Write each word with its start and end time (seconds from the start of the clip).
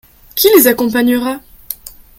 Qui 0.33 0.47
les 0.55 0.65
accompagnera? 0.67 1.41